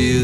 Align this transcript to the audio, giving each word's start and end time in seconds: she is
she 0.00 0.12
is 0.12 0.20